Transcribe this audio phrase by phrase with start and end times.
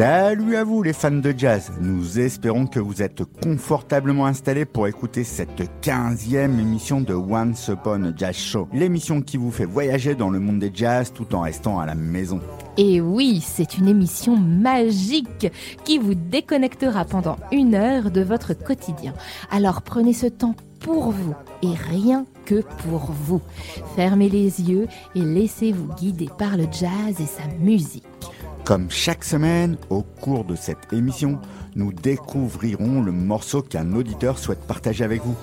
[0.00, 4.88] Salut à vous les fans de jazz, nous espérons que vous êtes confortablement installés pour
[4.88, 10.14] écouter cette 15e émission de Once Upon a Jazz Show, l'émission qui vous fait voyager
[10.14, 12.40] dans le monde des jazz tout en restant à la maison.
[12.78, 15.52] Et oui, c'est une émission magique
[15.84, 19.12] qui vous déconnectera pendant une heure de votre quotidien.
[19.50, 23.42] Alors prenez ce temps pour vous et rien que pour vous.
[23.96, 28.04] Fermez les yeux et laissez-vous guider par le jazz et sa musique.
[28.70, 31.40] Comme chaque semaine, au cours de cette émission,
[31.74, 35.34] nous découvrirons le morceau qu'un auditeur souhaite partager avec vous.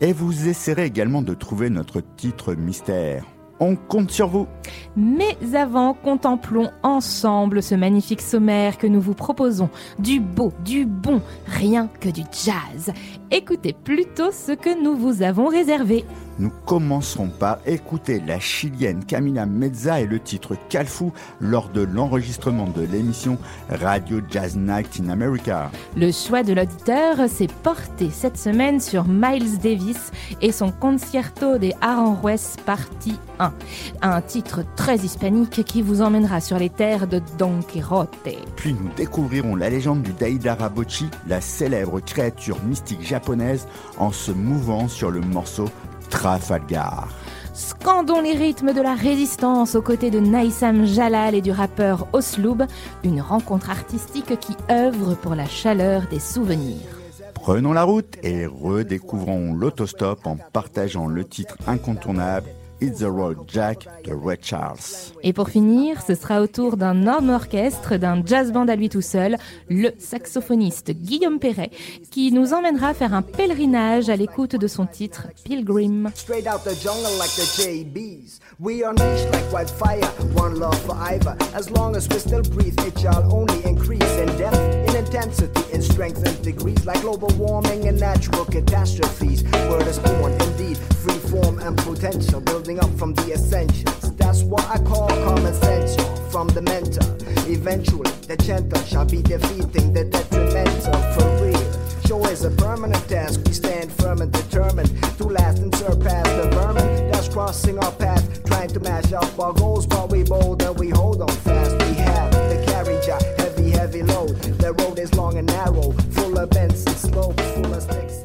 [0.00, 3.26] Et vous essaierez également de trouver notre titre mystère.
[3.62, 4.46] On compte sur vous.
[4.96, 9.68] Mais avant, contemplons ensemble ce magnifique sommaire que nous vous proposons.
[9.98, 12.94] Du beau, du bon, rien que du jazz.
[13.30, 16.06] Écoutez plutôt ce que nous vous avons réservé.
[16.40, 22.66] Nous commencerons par écouter la chilienne Camila Mezza et le titre Calfou lors de l'enregistrement
[22.66, 23.36] de l'émission
[23.68, 25.70] Radio Jazz Night in America.
[25.98, 31.74] Le choix de l'auditeur s'est porté cette semaine sur Miles Davis et son Concerto des
[31.82, 33.52] Aranjuez partie 1.
[34.00, 38.16] Un titre très hispanique qui vous emmènera sur les terres de Don Quixote.
[38.56, 43.66] Puis nous découvrirons la légende du Daidara Bocci, la célèbre créature mystique japonaise,
[43.98, 45.68] en se mouvant sur le morceau
[46.10, 47.08] Trafalgar.
[47.54, 52.64] Scandons les rythmes de la résistance aux côtés de Naïsam Jalal et du rappeur Osloub,
[53.04, 56.86] une rencontre artistique qui œuvre pour la chaleur des souvenirs.
[57.34, 62.48] Prenons la route et redécouvrons l'autostop en partageant le titre incontournable
[62.82, 65.12] It's the Road Jack de Ray Charles.
[65.22, 68.88] Et pour finir, ce sera au tour d'un homme orchestre, d'un jazz band à lui
[68.88, 69.36] tout seul,
[69.68, 71.70] le saxophoniste Guillaume Perret,
[72.10, 76.10] qui nous emmènera faire un pèlerinage à l'écoute de son titre Pilgrim.
[76.14, 78.40] Straight out the jungle like the JBs.
[78.58, 80.04] We unleash like wildfire,
[80.34, 81.36] one love forever.
[81.54, 86.22] As long as we still breathe, it shall only increase in depth, intensity, in strength
[86.26, 89.42] and degrees, like global warming and natural catastrophes.
[89.70, 94.14] Word is born, indeed, free form and potential, building up from the essentials.
[94.16, 95.96] That's what I call common sense
[96.30, 97.08] from the mental.
[97.50, 101.70] Eventually, the gentle shall be defeating the detrimental for real.
[102.06, 103.40] Show is a permanent task.
[103.46, 108.44] We stand firm and determined to last and surpass the vermin that's crossing our path,
[108.44, 109.86] trying to mash up our goals.
[109.86, 111.49] But we bold and we hold on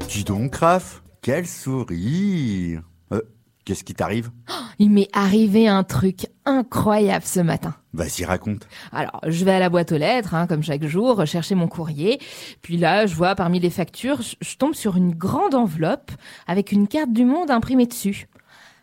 [0.07, 3.21] Dis donc, Raph, quel sourire Euh,
[3.65, 4.31] Qu'est-ce qui t'arrive?
[4.79, 7.75] Il m'est arrivé un truc incroyable ce matin.
[7.93, 8.67] Vas-y, raconte.
[8.91, 12.19] Alors, je vais à la boîte aux lettres, hein, comme chaque jour, chercher mon courrier.
[12.61, 16.11] Puis là, je vois parmi les factures, je- je tombe sur une grande enveloppe
[16.47, 18.27] avec une carte du monde imprimée dessus.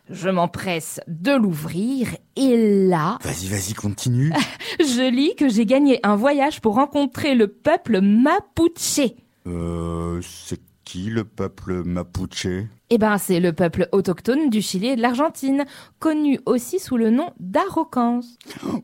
[0.09, 4.33] Je m'empresse de l'ouvrir et là, Vas-y, vas-y, continue.
[4.79, 9.11] je lis que j'ai gagné un voyage pour rencontrer le peuple Mapuche.
[9.47, 12.47] euh, c'est qui le peuple Mapuche?
[12.89, 15.65] Eh ben, c'est le peuple autochtone du Chili et de l'Argentine,
[15.99, 18.19] connu aussi sous le nom d'Araucans.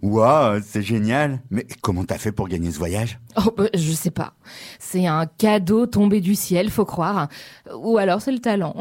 [0.01, 1.41] Waouh, c'est génial.
[1.51, 3.19] Mais comment t'as fait pour gagner ce voyage?
[3.37, 4.33] Oh, bah, je sais pas.
[4.79, 7.27] C'est un cadeau tombé du ciel, faut croire.
[7.75, 8.75] Ou alors c'est le talent.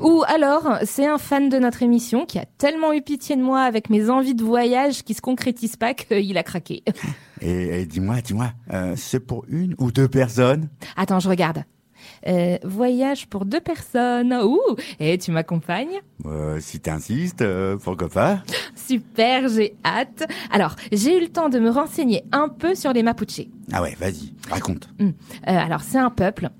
[0.00, 3.62] Ou alors c'est un fan de notre émission qui a tellement eu pitié de moi
[3.62, 6.82] avec mes envies de voyage qui se concrétisent pas qu'il a craqué.
[7.40, 10.68] Et, et dis-moi, dis-moi, euh, c'est pour une ou deux personnes?
[10.96, 11.64] Attends, je regarde.
[12.26, 14.32] Euh, voyage pour deux personnes.
[14.34, 14.58] Ouh,
[14.98, 16.00] et tu m'accompagnes?
[16.24, 18.38] Euh, Si t'insistes, euh, pourquoi pas?
[18.74, 20.24] Super, j'ai hâte.
[20.50, 23.42] Alors, j'ai eu le temps de me renseigner un peu sur les Mapuche.
[23.72, 24.88] Ah ouais, vas-y, raconte.
[25.00, 25.10] Euh,
[25.44, 26.50] alors, c'est un peuple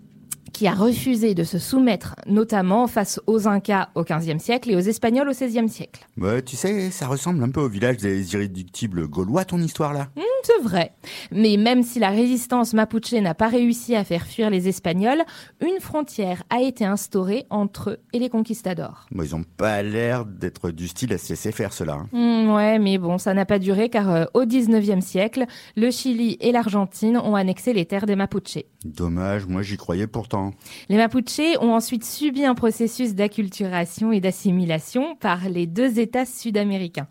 [0.56, 4.80] qui a refusé de se soumettre, notamment face aux Incas au XVe siècle et aux
[4.80, 6.06] Espagnols au XVIe siècle.
[6.16, 10.08] Ouais, tu sais, ça ressemble un peu au village des irréductibles gaulois, ton histoire là.
[10.16, 10.92] Hmm, C'est vrai.
[11.30, 15.22] Mais même si la résistance mapuche n'a pas réussi à faire fuir les Espagnols,
[15.60, 19.04] une frontière a été instaurée entre eux et les conquistadors.
[19.10, 21.98] Bon, ils ont pas l'air d'être du style à se laisser faire cela.
[22.00, 22.08] hein.
[22.12, 25.44] Hmm, ouais, mais bon, ça n'a pas duré car euh, au XIXe siècle,
[25.76, 28.64] le Chili et l'Argentine ont annexé les terres des Mapuches.
[28.86, 30.45] Dommage, moi j'y croyais pourtant.
[30.88, 37.08] Les Mapuches ont ensuite subi un processus d'acculturation et d'assimilation par les deux États sud-américains.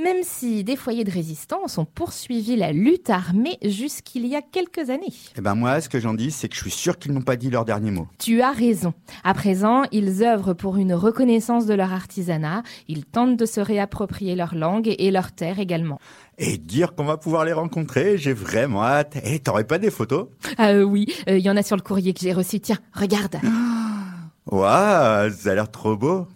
[0.00, 4.90] Même si des foyers de résistance ont poursuivi la lutte armée jusqu'il y a quelques
[4.90, 5.12] années.
[5.36, 7.36] Eh ben moi, ce que j'en dis, c'est que je suis sûr qu'ils n'ont pas
[7.36, 8.08] dit leur dernier mot.
[8.18, 8.94] Tu as raison.
[9.24, 14.34] À présent, ils œuvrent pour une reconnaissance de leur artisanat, ils tentent de se réapproprier
[14.34, 15.98] leur langue et leur terre également.
[16.38, 19.16] Et dire qu'on va pouvoir les rencontrer, j'ai vraiment hâte.
[19.24, 20.28] Et t'aurais pas des photos?
[20.56, 22.60] Ah euh, oui, il y en a sur le courrier que j'ai reçu.
[22.60, 23.36] Tiens, regarde.
[24.46, 26.26] Waouh, ça a l'air trop beau.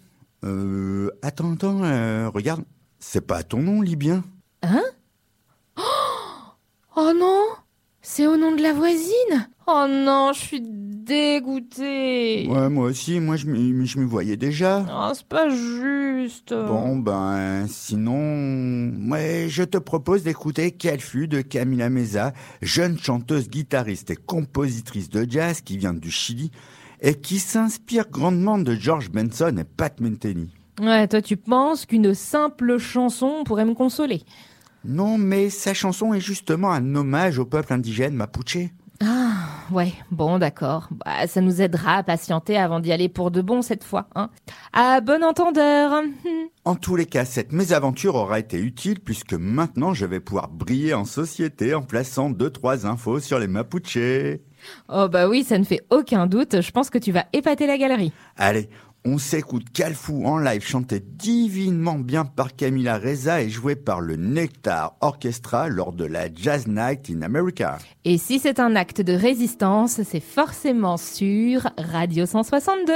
[0.44, 2.64] Euh, attends, attends, euh, regarde.
[3.06, 4.24] C'est pas ton nom, Libyen
[4.62, 4.82] Hein?
[6.96, 7.44] Oh non
[8.00, 12.48] C'est au nom de la voisine Oh non, je suis dégoûtée.
[12.48, 14.84] Ouais, moi aussi, moi je m'y voyais déjà.
[14.90, 16.52] Oh, c'est pas juste.
[16.54, 23.48] Bon, ben, sinon, ouais, je te propose d'écouter Quelle fut de Camila Meza, jeune chanteuse,
[23.48, 26.50] guitariste et compositrice de jazz qui vient du Chili
[27.00, 30.50] et qui s'inspire grandement de George Benson et Pat Metheny.
[30.80, 34.22] Ouais, toi tu penses qu'une simple chanson pourrait me consoler?
[34.84, 38.58] Non, mais sa chanson est justement un hommage au peuple indigène mapuche.
[39.02, 39.32] Ah,
[39.72, 40.88] ouais, bon d'accord.
[40.90, 44.08] Bah, ça nous aidera à patienter avant d'y aller pour de bon cette fois.
[44.14, 44.30] Hein.
[44.72, 46.02] À bon entendeur.
[46.64, 50.94] En tous les cas, cette mésaventure aura été utile puisque maintenant je vais pouvoir briller
[50.94, 54.38] en société en plaçant deux trois infos sur les mapuches.
[54.88, 56.60] Oh bah oui, ça ne fait aucun doute.
[56.60, 58.12] Je pense que tu vas épater la galerie.
[58.36, 58.70] Allez,
[59.06, 64.16] on s'écoute Calfou en live chanté divinement bien par Camila Reza et joué par le
[64.16, 67.78] Nectar Orchestra lors de la Jazz Night in America.
[68.04, 72.94] Et si c'est un acte de résistance, c'est forcément sur Radio 162.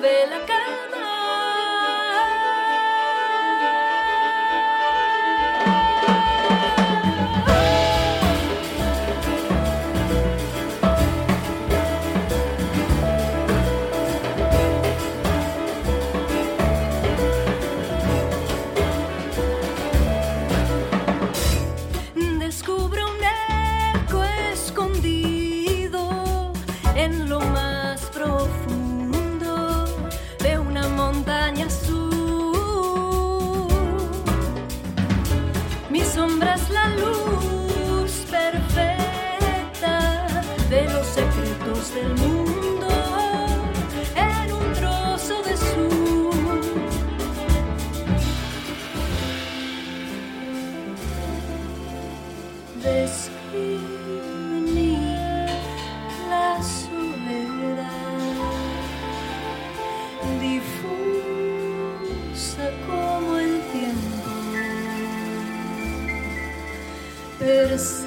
[0.00, 0.53] Vuelve la calma.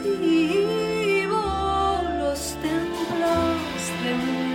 [0.07, 1.43] Percibo
[2.17, 4.46] los templos de unión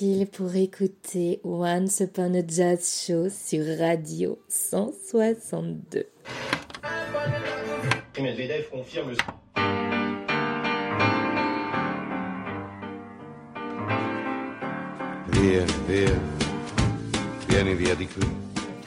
[0.00, 6.06] tranquille pour écouter Once Upon a Jazz Show sur Radio 162.
[8.18, 9.12] Medvedev confirme
[15.32, 16.10] Via, via.
[17.48, 18.20] Vieni via di qui.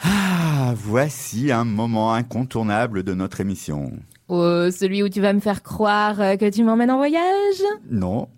[0.04, 3.92] Ah, voici un moment incontournable de notre émission.
[4.30, 7.62] Oh, celui où tu vas me faire croire euh, que tu m'emmènes en voyage?
[7.90, 8.30] Non,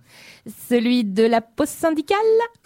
[0.69, 2.17] Celui de la pause syndicale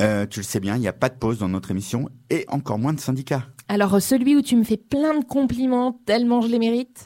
[0.01, 2.45] euh, tu le sais bien, il n'y a pas de pause dans notre émission et
[2.49, 3.43] encore moins de syndicats.
[3.67, 7.05] Alors celui où tu me fais plein de compliments tellement je les mérite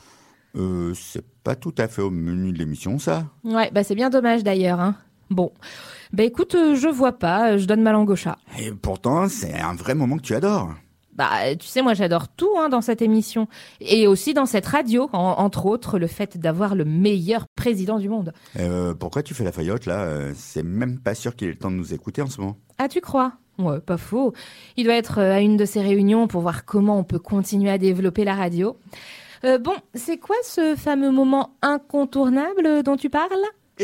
[0.55, 3.25] Euh, c'est pas tout à fait au menu de l'émission, ça.
[3.43, 4.79] Ouais, bah c'est bien dommage d'ailleurs.
[4.79, 4.95] Hein.
[5.29, 5.51] Bon,
[6.11, 8.37] bah écoute, euh, je vois pas, euh, je donne ma langue au chat.
[8.59, 10.73] Et pourtant, c'est un vrai moment que tu adores.
[11.15, 13.47] Bah, tu sais, moi j'adore tout hein, dans cette émission.
[13.79, 18.09] Et aussi dans cette radio, en- entre autres le fait d'avoir le meilleur président du
[18.09, 18.33] monde.
[18.59, 20.01] Euh, pourquoi tu fais la faillotte, là?
[20.01, 22.57] Euh, C'est même pas sûr qu'il ait le temps de nous écouter en ce moment.
[22.79, 23.33] Ah, tu crois?
[23.59, 24.33] Ouais, pas faux.
[24.77, 27.69] Il doit être euh, à une de ces réunions pour voir comment on peut continuer
[27.69, 28.77] à développer la radio.
[29.45, 33.29] Euh, bon, c'est quoi ce fameux moment incontournable dont tu parles?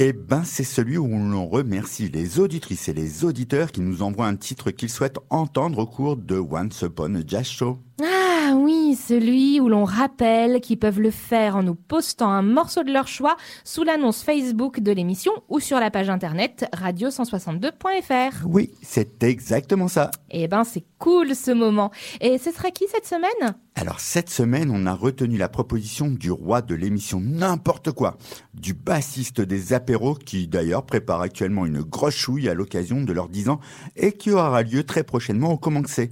[0.01, 4.27] Eh ben, c'est celui où l'on remercie les auditrices et les auditeurs qui nous envoient
[4.27, 7.79] un titre qu'ils souhaitent entendre au cours de Once Upon a Jazz Show.
[8.01, 12.83] Ah oui, celui où l'on rappelle qu'ils peuvent le faire en nous postant un morceau
[12.83, 18.45] de leur choix sous l'annonce Facebook de l'émission ou sur la page internet radio162.fr.
[18.45, 20.11] Oui, c'est exactement ça.
[20.31, 21.91] Eh ben, c'est cool ce moment.
[22.21, 23.55] Et ce sera qui cette semaine?
[23.75, 28.17] Alors cette semaine, on a retenu la proposition du roi de l'émission N'importe quoi,
[28.53, 33.29] du bassiste des apéros qui d'ailleurs prépare actuellement une grosse chouille à l'occasion de leurs
[33.29, 33.59] 10 ans
[33.97, 36.09] et qui aura lieu très prochainement au c'est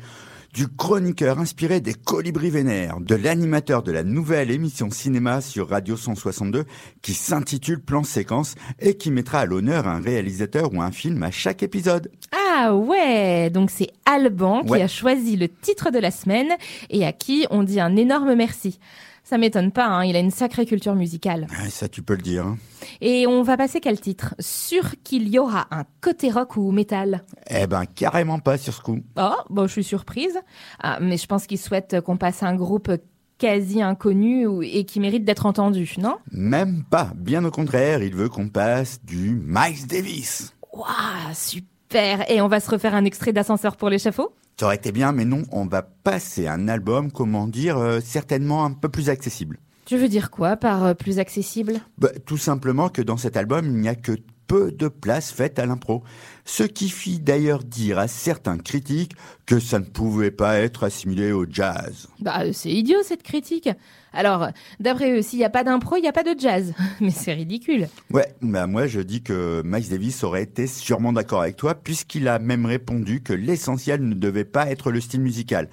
[0.58, 5.96] du chroniqueur inspiré des colibris vénères, de l'animateur de la nouvelle émission cinéma sur Radio
[5.96, 6.66] 162
[7.04, 11.30] qui s'intitule Plan Séquence et qui mettra à l'honneur un réalisateur ou un film à
[11.30, 12.10] chaque épisode.
[12.32, 16.50] Ah ouais, donc c'est Alban qui a choisi le titre de la semaine
[16.90, 18.80] et à qui on dit un énorme merci.
[19.29, 21.48] Ça m'étonne pas, hein, il a une sacrée culture musicale.
[21.51, 22.46] Ah, Ça tu peux le dire.
[22.46, 22.57] hein.
[23.01, 24.34] Et on va passer quel titre?
[24.39, 27.25] Sûr qu'il y aura un côté rock ou métal?
[27.50, 29.00] Eh ben carrément pas sur ce coup.
[29.17, 30.39] Oh, bon, je suis surprise.
[30.79, 32.89] Ah, mais je pense qu'il souhaite qu'on passe un groupe
[33.38, 36.15] quasi inconnu et qui mérite d'être entendu, non?
[36.31, 40.53] Même pas, bien au contraire, il veut qu'on passe du Miles Davis.
[40.72, 44.31] Waouh, super Et on va se refaire un extrait d'ascenseur pour l'échafaud?
[44.60, 48.66] Ça aurait été bien, mais non, on va passer un album, comment dire, euh, certainement
[48.66, 49.60] un peu plus accessible.
[49.86, 51.80] Tu veux dire quoi par euh, plus accessible?
[52.00, 54.14] Bah, tout simplement que dans cet album, il n'y a que
[54.48, 56.04] peu de place faite à l'impro.
[56.46, 59.13] Ce qui fit d'ailleurs dire à certains critiques
[59.46, 62.08] que ça ne pouvait pas être assimilé au jazz.
[62.20, 63.70] Bah, c'est idiot cette critique.
[64.13, 64.48] Alors,
[64.80, 66.74] d'après eux, s'il n'y a pas d'impro, il n'y a pas de jazz.
[67.01, 67.88] Mais c'est ridicule.
[68.12, 72.27] Ouais, bah moi je dis que Miles Davis aurait été sûrement d'accord avec toi, puisqu'il
[72.27, 75.70] a même répondu que l'essentiel ne devait pas être le style musical.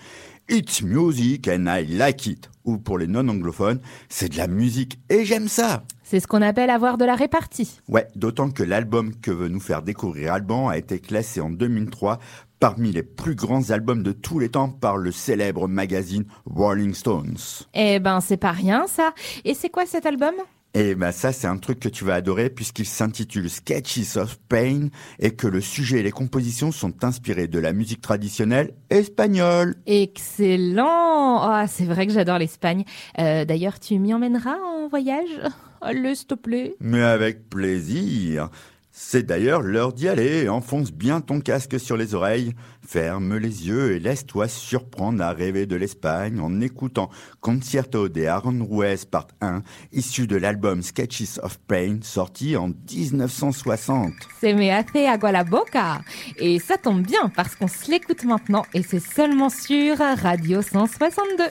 [0.50, 2.50] It's music and I like it.
[2.64, 5.84] Ou pour les non-anglophones, c'est de la musique et j'aime ça.
[6.04, 7.80] C'est ce qu'on appelle avoir de la répartie.
[7.88, 12.18] Ouais, d'autant que l'album que veut nous faire découvrir Alban a été classé en 2003
[12.60, 17.38] parmi les plus grands albums de tous les temps par le célèbre magazine Rolling Stones.
[17.72, 19.12] Eh ben, c'est pas rien, ça.
[19.44, 20.34] Et c'est quoi cet album?
[20.76, 24.88] Et ben ça, c'est un truc que tu vas adorer puisqu'il s'intitule Sketches of Pain
[25.20, 29.76] et que le sujet et les compositions sont inspirés de la musique traditionnelle espagnole.
[29.86, 32.84] Excellent Ah, c'est vrai que j'adore l'Espagne.
[33.20, 35.40] Euh, D'ailleurs, tu m'y emmèneras en voyage?
[35.84, 36.74] Allez, s'il te plaît.
[36.80, 38.48] Mais avec plaisir.
[38.96, 40.48] C'est d'ailleurs l'heure d'y aller.
[40.48, 42.54] Enfonce bien ton casque sur les oreilles,
[42.86, 47.10] ferme les yeux et laisse-toi surprendre à rêver de l'Espagne en écoutant
[47.40, 49.62] Concierto de Aranjuez Part 1,
[49.92, 54.12] issu de l'album Sketches of Pain, sorti en 1960.
[54.40, 56.00] C'est me hace agua la boca.
[56.38, 61.44] Et ça tombe bien parce qu'on se l'écoute maintenant et c'est seulement sur Radio 162.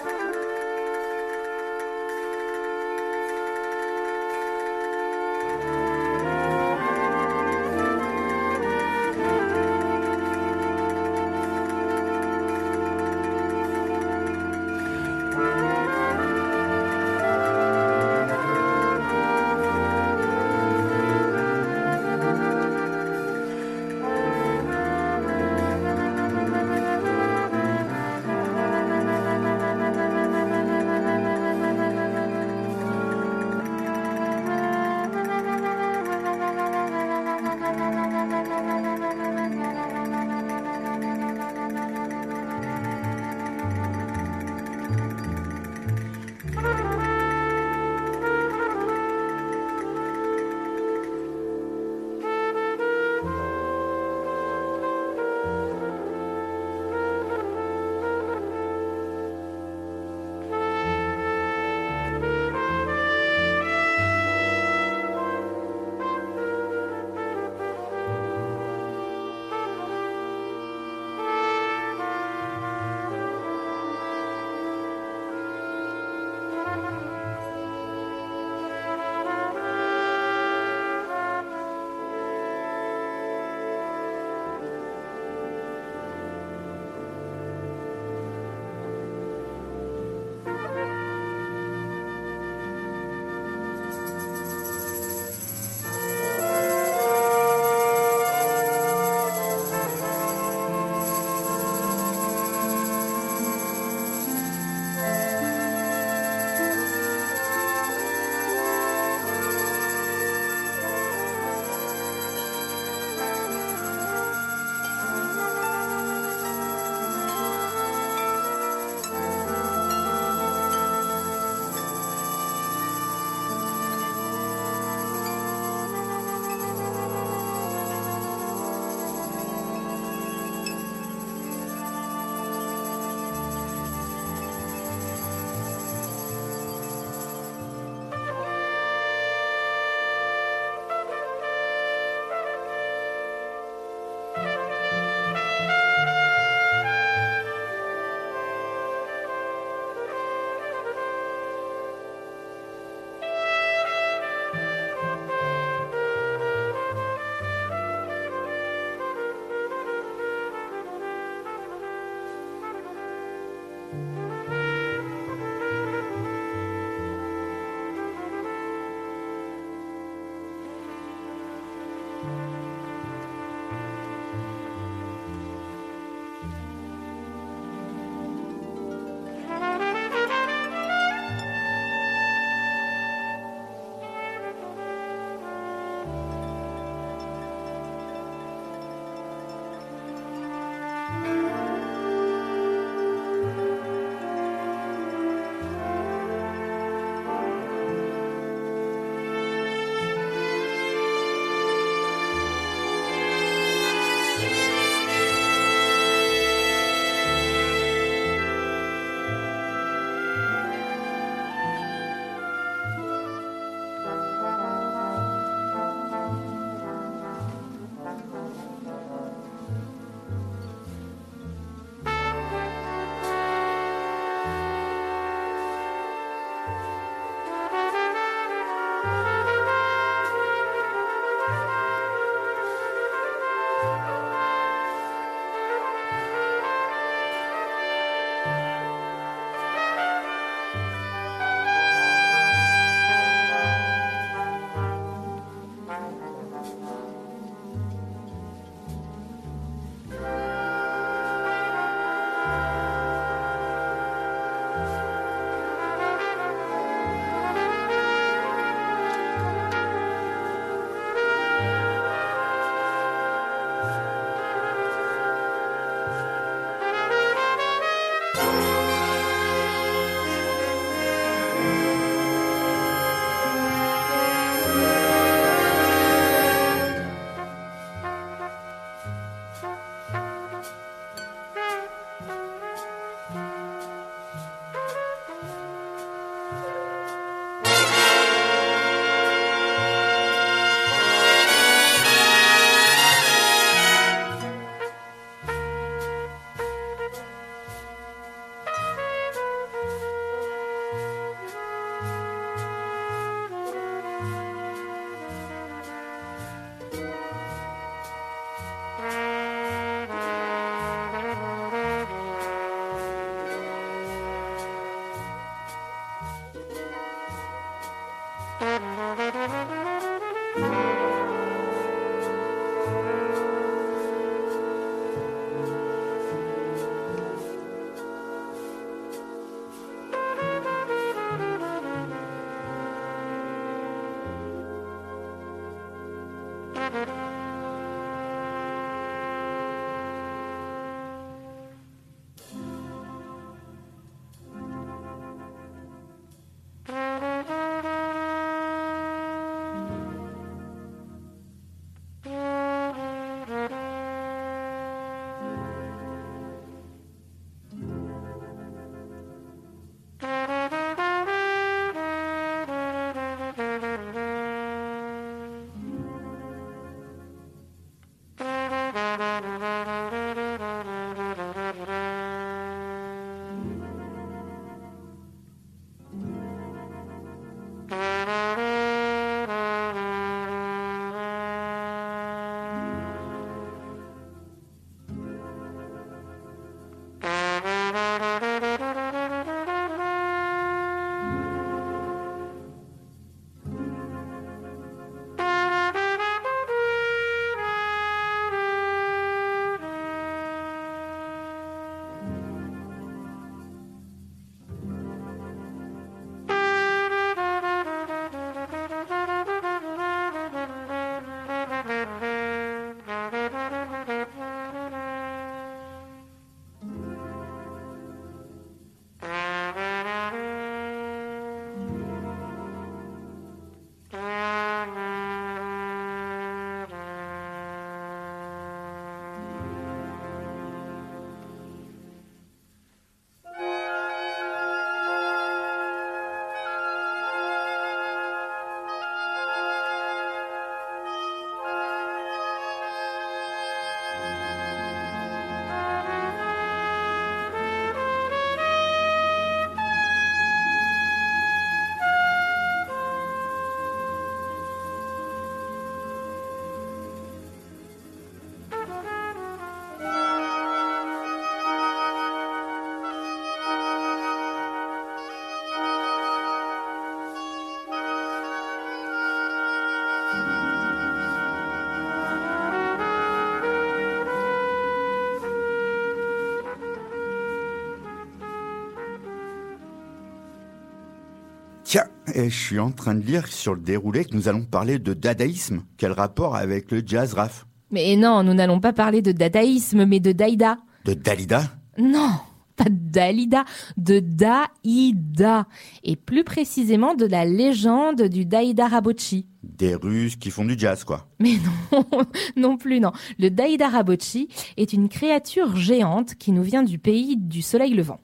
[482.35, 485.13] Et je suis en train de lire sur le déroulé que nous allons parler de
[485.13, 485.83] dadaïsme.
[485.97, 490.19] Quel rapport avec le jazz raf Mais non, nous n'allons pas parler de dadaïsme, mais
[490.19, 490.79] de Daïda.
[491.05, 491.61] De Dalida?
[491.99, 492.31] Non,
[492.75, 493.65] pas de Dalida,
[494.03, 495.67] de Daïda.
[496.03, 499.47] Et plus précisément de la légende du Daïda Rabocchi.
[499.63, 501.27] Des Russes qui font du jazz, quoi.
[501.39, 501.53] Mais
[501.91, 502.03] non,
[502.57, 503.13] non plus non.
[503.39, 508.19] Le Daïda Rabocchi est une créature géante qui nous vient du pays du soleil levant.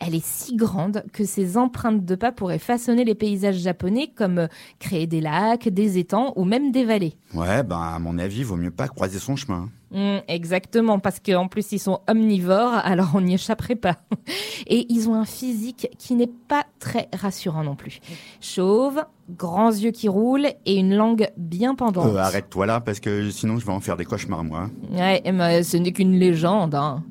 [0.00, 4.38] Elle est si grande que ses empreintes de pas pourraient façonner les paysages japonais comme
[4.38, 4.46] euh,
[4.78, 7.14] créer des lacs, des étangs ou même des vallées.
[7.32, 9.70] Ouais, ben à mon avis, vaut mieux pas croiser son chemin.
[9.94, 13.98] Mm, exactement, parce qu'en plus ils sont omnivores, alors on n'y échapperait pas.
[14.66, 18.00] Et ils ont un physique qui n'est pas très rassurant non plus.
[18.40, 22.06] Chauve, grands yeux qui roulent et une langue bien pendante.
[22.14, 24.68] Euh, Arrête-toi là, parce que sinon je vais en faire des cauchemars, moi.
[24.90, 26.74] Ouais, mais ce n'est qu'une légende.
[26.74, 27.02] hein.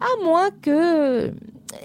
[0.00, 1.32] À moins que...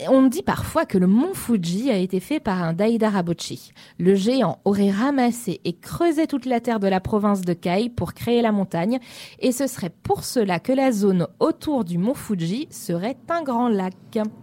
[0.10, 3.72] On dit parfois que le mont Fuji a été fait par un Daida Rabocchi.
[3.98, 8.14] Le géant aurait ramassé et creusé toute la terre de la province de Kai pour
[8.14, 9.00] créer la montagne,
[9.40, 13.70] et ce serait pour cela que la zone autour du mont Fuji serait un grand
[13.70, 13.94] lac.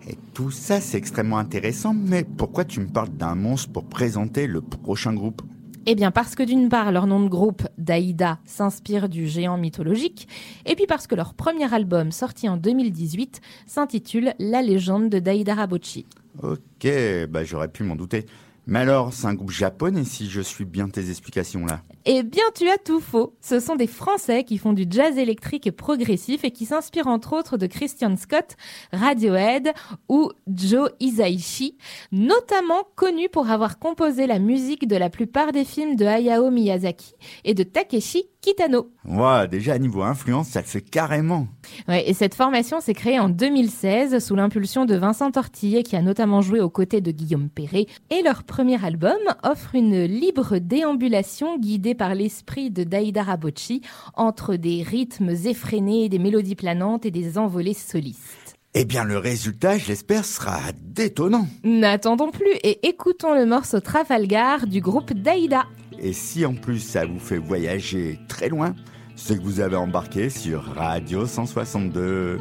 [0.08, 4.46] Et tout ça, c'est extrêmement intéressant, mais pourquoi tu me parles d'un monstre pour présenter
[4.46, 5.42] le prochain groupe?
[5.88, 10.26] Eh bien parce que d'une part leur nom de groupe, Daïda, s'inspire du géant mythologique,
[10.66, 15.54] et puis parce que leur premier album sorti en 2018 s'intitule La légende de Daïda
[15.54, 16.04] Rabocchi.
[16.42, 16.88] Ok,
[17.30, 18.26] bah j'aurais pu m'en douter.
[18.68, 21.82] Mais alors, c'est un groupe japonais si je suis bien tes explications là.
[22.04, 23.36] Eh bien, tu as tout faux.
[23.40, 27.32] Ce sont des Français qui font du jazz électrique et progressif et qui s'inspirent entre
[27.32, 28.56] autres de Christian Scott,
[28.92, 29.72] Radiohead
[30.08, 31.76] ou Joe Hisaishi,
[32.10, 37.14] notamment connu pour avoir composé la musique de la plupart des films de Hayao Miyazaki
[37.44, 38.90] et de Takeshi Kitano.
[39.04, 41.46] Ouais, déjà à niveau influence, ça le fait carrément.
[41.88, 46.02] Ouais, et cette formation s'est créée en 2016 sous l'impulsion de Vincent Tortillet qui a
[46.02, 47.86] notamment joué aux côtés de Guillaume Perret.
[48.10, 53.82] Et leur premier album offre une libre déambulation guidée par l'esprit de Daïda Rabocchi
[54.14, 58.56] entre des rythmes effrénés, des mélodies planantes et des envolées solistes.
[58.78, 61.46] Eh bien, le résultat, je l'espère, sera détonnant.
[61.64, 65.64] N'attendons plus et écoutons le morceau Trafalgar du groupe Daïda.
[65.98, 68.74] Et si en plus ça vous fait voyager très loin,
[69.16, 72.38] c'est que vous avez embarqué sur Radio 162.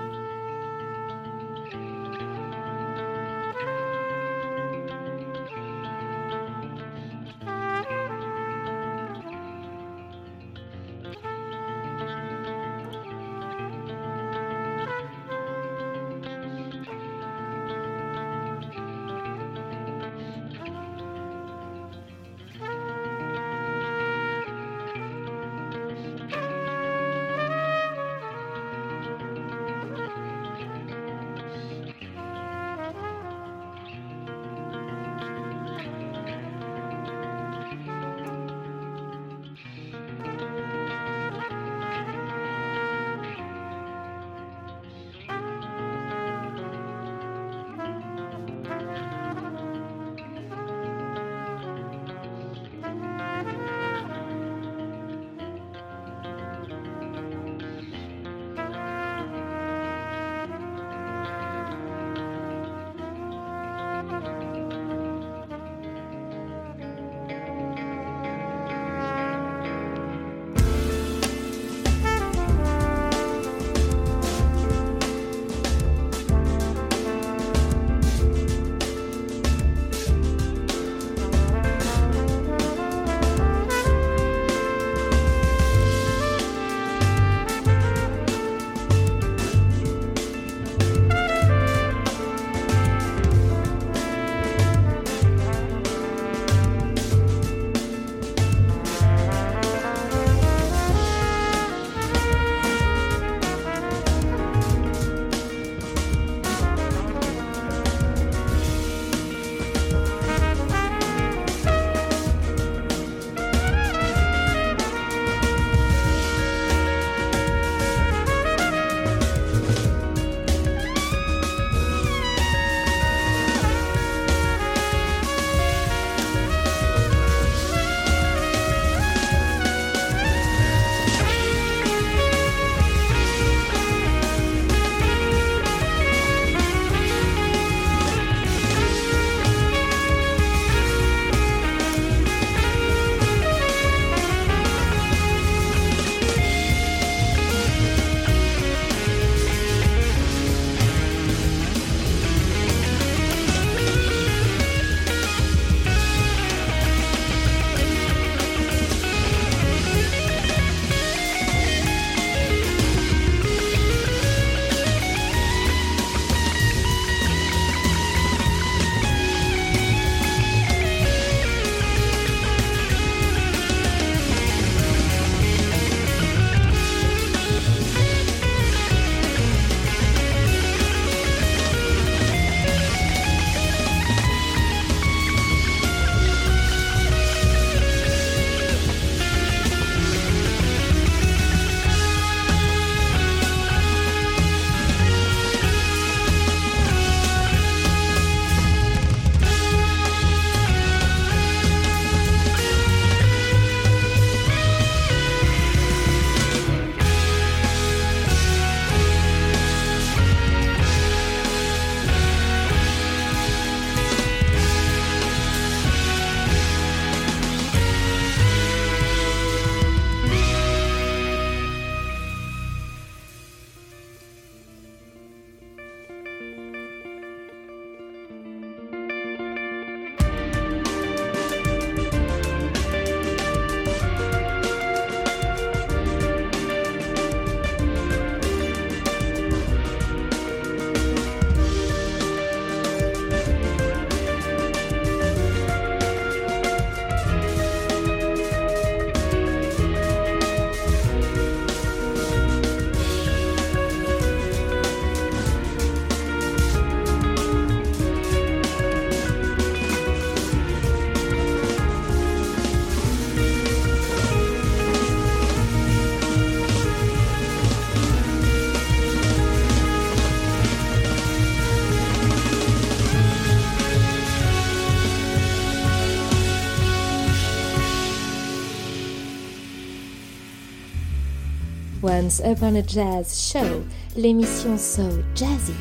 [282.15, 283.83] Once Upon a Jazz Show,
[284.15, 285.01] l'émission So
[285.35, 285.73] Jazzy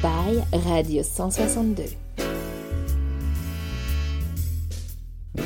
[0.00, 1.82] by Radio 162.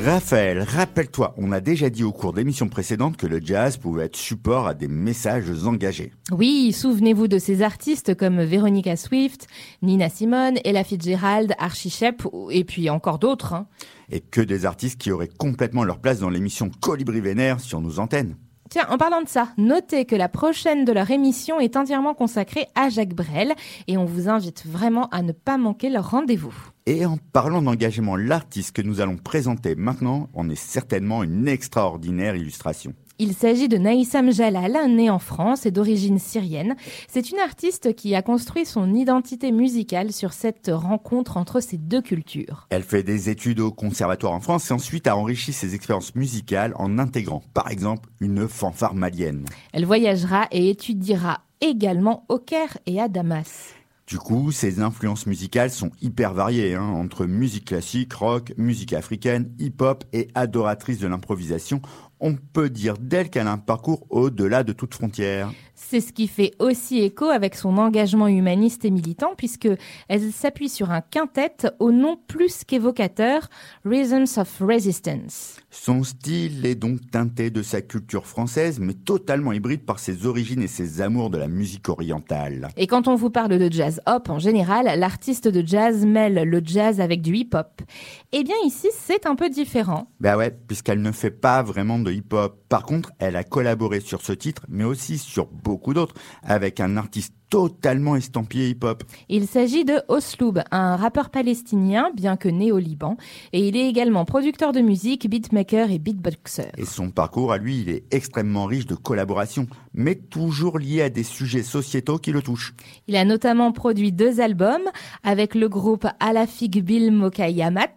[0.05, 4.15] Raphaël, rappelle-toi, on a déjà dit au cours d'émissions précédentes que le jazz pouvait être
[4.15, 6.13] support à des messages engagés.
[6.31, 9.47] Oui, souvenez-vous de ces artistes comme Veronica Swift,
[9.81, 13.53] Nina Simone, Ella Fitzgerald, Archie Shepp et puis encore d'autres.
[13.53, 13.67] hein.
[14.09, 17.99] Et que des artistes qui auraient complètement leur place dans l'émission Colibri Vénère sur nos
[17.99, 18.37] antennes.
[18.69, 22.67] Tiens, en parlant de ça, notez que la prochaine de leur émission est entièrement consacrée
[22.75, 23.53] à Jacques Brel
[23.87, 26.53] et on vous invite vraiment à ne pas manquer leur rendez-vous.
[26.85, 32.35] Et en parlant d'engagement, l'artiste que nous allons présenter maintenant en est certainement une extraordinaire
[32.35, 32.93] illustration.
[33.19, 36.75] Il s'agit de Naïsam Jalal, né en France et d'origine syrienne.
[37.07, 42.03] C'est une artiste qui a construit son identité musicale sur cette rencontre entre ces deux
[42.03, 42.67] cultures.
[42.69, 46.73] Elle fait des études au conservatoire en France et ensuite a enrichi ses expériences musicales
[46.75, 49.45] en intégrant, par exemple, une fanfare malienne.
[49.73, 53.73] Elle voyagera et étudiera également au Caire et à Damas.
[54.07, 59.51] Du coup, ses influences musicales sont hyper variées, hein, entre musique classique, rock, musique africaine,
[59.59, 61.81] hip-hop et adoratrice de l'improvisation.
[62.19, 65.51] On peut dire d'elle qu'elle a un parcours au-delà de toute frontière.
[65.79, 69.69] C'est ce qui fait aussi écho avec son engagement humaniste et militant puisque
[70.09, 73.47] elle s'appuie sur un quintet au nom plus qu'évocateur,
[73.85, 75.57] Reasons of Resistance.
[75.69, 80.63] Son style est donc teinté de sa culture française, mais totalement hybride par ses origines
[80.63, 82.69] et ses amours de la musique orientale.
[82.75, 86.61] Et quand on vous parle de jazz hop en général, l'artiste de jazz mêle le
[86.65, 87.83] jazz avec du hip-hop.
[88.31, 90.09] Eh bien ici, c'est un peu différent.
[90.19, 92.63] Bah ouais, puisqu'elle ne fait pas vraiment de hip-hop.
[92.67, 96.97] Par contre, elle a collaboré sur ce titre, mais aussi sur beaucoup d'autres, avec un
[96.97, 99.03] artiste totalement estampillé hip-hop.
[99.29, 103.17] Il s'agit de Osloub, un rappeur palestinien, bien que né au Liban,
[103.53, 106.67] et il est également producteur de musique, beatmaker et beatboxer.
[106.77, 111.09] Et son parcours, à lui, il est extrêmement riche de collaborations, mais toujours lié à
[111.09, 112.73] des sujets sociétaux qui le touchent.
[113.07, 114.89] Il a notamment produit deux albums
[115.23, 117.87] avec le groupe Alafig Bil Mokayamat,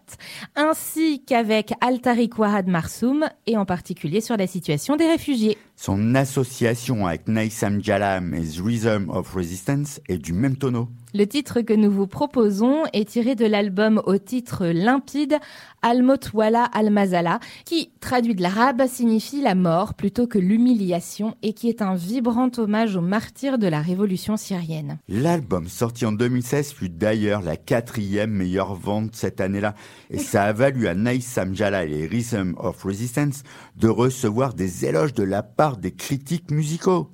[0.55, 5.57] ainsi qu'avec Altarik Wahad Marsoum, et en particulier sur la situation des réfugiés.
[5.75, 10.87] Son association avec Naïsam Jalam et The Rhythm of Resistance est du même tonneau.
[11.15, 15.39] Le titre que nous vous proposons est tiré de l'album au titre limpide
[15.81, 21.81] Al-Motwala Al-Mazala, qui, traduit de l'arabe, signifie la mort plutôt que l'humiliation et qui est
[21.81, 24.99] un vibrant hommage aux martyrs de la révolution syrienne.
[25.09, 29.73] L'album sorti en 2016 fut d'ailleurs la quatrième meilleure vente cette année-là
[30.11, 33.41] et ça a valu à Naïsam Jalal et Rhythm of Resistance
[33.75, 37.09] de recevoir des éloges de la part des critiques musicaux.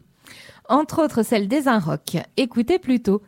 [0.70, 2.18] Entre autres celle des Inrocks.
[2.36, 3.22] Écoutez plutôt.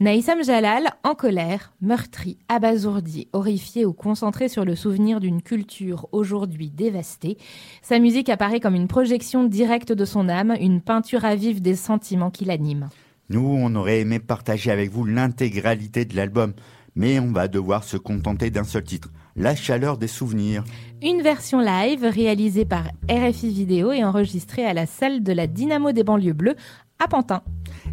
[0.00, 6.70] Naïsam Jalal, en colère, meurtri, abasourdi, horrifié ou concentré sur le souvenir d'une culture aujourd'hui
[6.70, 7.36] dévastée,
[7.82, 11.76] sa musique apparaît comme une projection directe de son âme, une peinture à vif des
[11.76, 12.88] sentiments qui l'animent.
[13.28, 16.54] Nous, on aurait aimé partager avec vous l'intégralité de l'album,
[16.94, 20.64] mais on va devoir se contenter d'un seul titre, La chaleur des souvenirs.
[21.02, 25.92] Une version live réalisée par RFI Vidéo et enregistrée à la salle de la Dynamo
[25.92, 26.56] des banlieues bleues
[26.98, 27.42] à Pantin.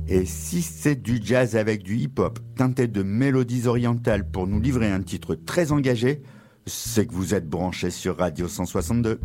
[0.07, 4.91] Et si c'est du jazz avec du hip-hop, teinté de mélodies orientales pour nous livrer
[4.91, 6.21] un titre très engagé,
[6.65, 9.19] c'est que vous êtes branché sur Radio 162.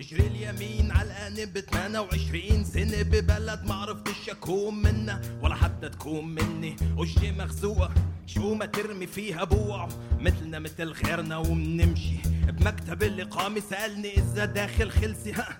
[0.00, 6.76] اجري اليمين على القانب 28 سنة ببلد ما عرفتش أكون منا ولا حتى تكون مني.
[6.96, 7.94] وجهي مخزوقة
[8.26, 9.88] شو ما ترمي فيها بوع.
[10.20, 12.16] مثلنا مثل غيرنا ومنمشي.
[12.48, 15.32] بمكتب الإقامة سألني إذا داخل خلصي.
[15.32, 15.58] ها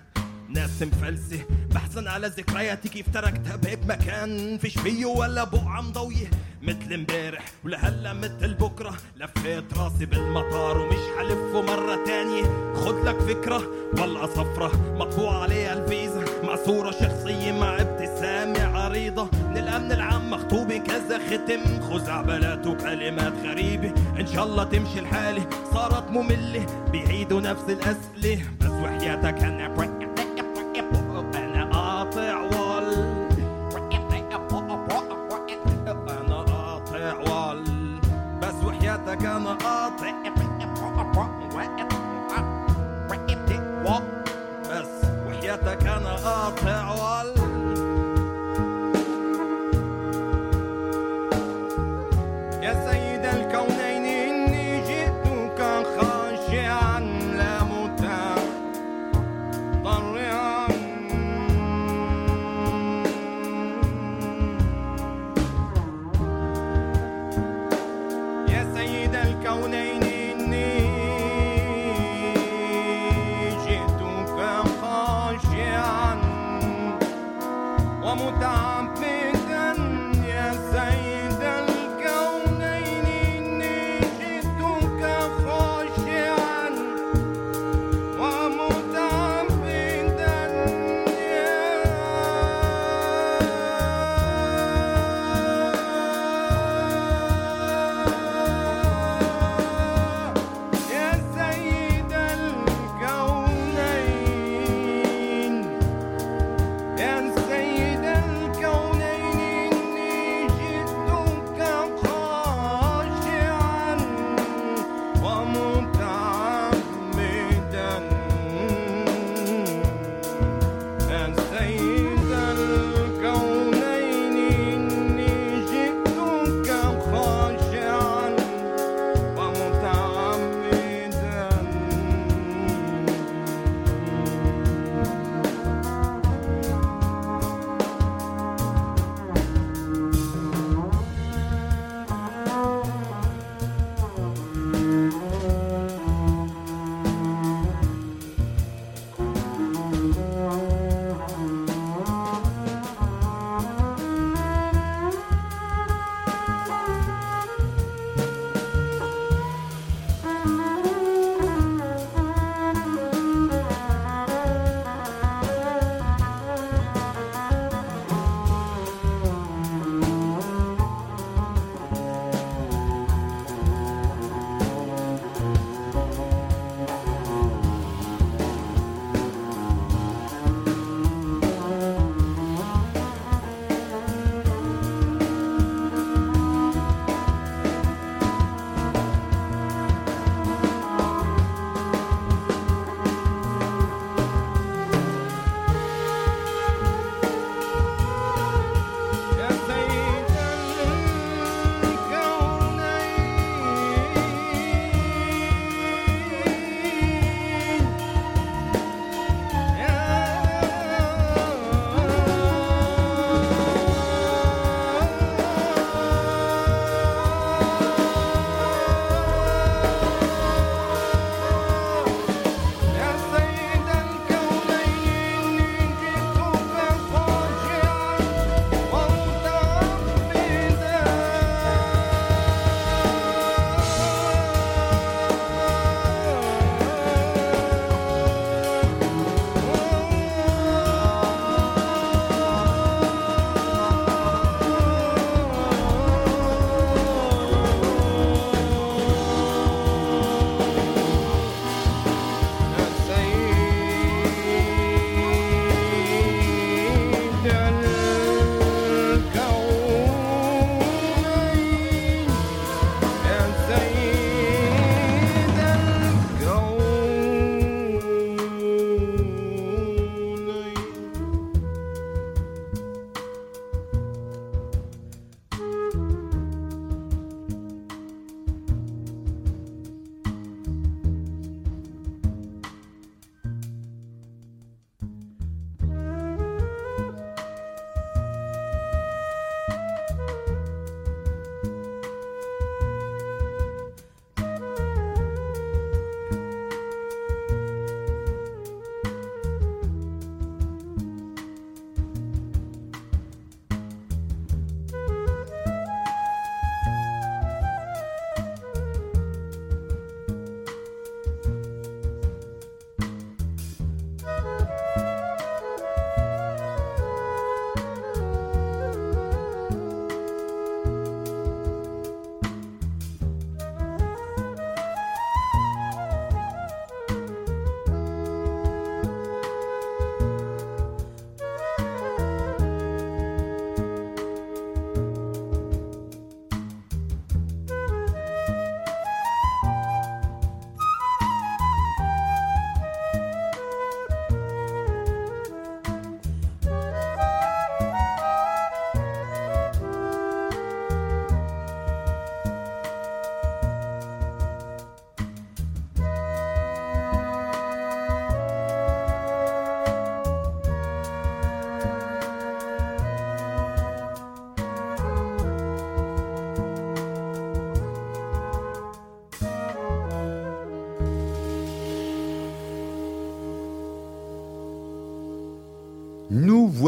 [0.49, 6.29] ناس مفلسة بحزن على ذكرياتي كيف تركتها بهيك مكان فيش فيه ولا بقعة مضوية
[6.69, 12.73] مثل امبارح ولهلا مثل بكرة لفيت راسي بالمطار ومش حلفه مرة تانية.
[12.73, 13.61] خد لك فكرة
[13.99, 14.71] والله صفرة.
[14.97, 19.29] مطبوع عليها الفيزا مع صورة شخصية مع ابتسامة عريضة.
[19.49, 21.81] من الأمن العام مخطوبة كذا ختم.
[21.81, 25.49] خزعبلات وكلمات غريبة إن شاء الله تمشي الحالة.
[25.73, 28.43] صارت مملة بيعيدوا نفس الأسئلة.
[28.61, 29.67] بس وحياتك أنا
[46.48, 47.37] أنا قاطع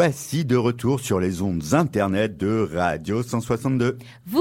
[0.04, 4.00] voici de retour sur les ondes internet de Radio 162.
[4.26, 4.41] Vous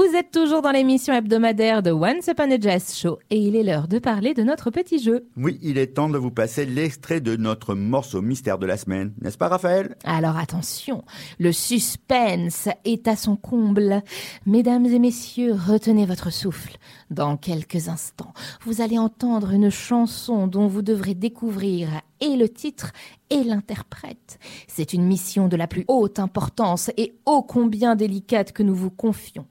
[0.51, 3.99] toujours dans l'émission hebdomadaire de Once Upon a Jazz Show et il est l'heure de
[3.99, 5.25] parler de notre petit jeu.
[5.37, 9.13] Oui, il est temps de vous passer l'extrait de notre morceau mystère de la semaine,
[9.21, 9.95] n'est-ce pas Raphaël?
[10.03, 11.05] Alors attention,
[11.39, 14.03] le suspense est à son comble.
[14.45, 16.75] Mesdames et messieurs, retenez votre souffle.
[17.09, 18.33] Dans quelques instants,
[18.65, 21.87] vous allez entendre une chanson dont vous devrez découvrir
[22.19, 22.91] et le titre
[23.29, 24.37] et l'interprète.
[24.67, 28.91] C'est une mission de la plus haute importance et ô combien délicate que nous vous
[28.91, 29.45] confions.